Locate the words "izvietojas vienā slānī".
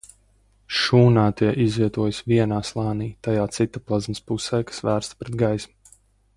1.65-3.11